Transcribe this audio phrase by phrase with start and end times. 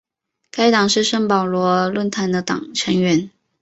[0.49, 3.29] 该党是圣保罗论坛的成员。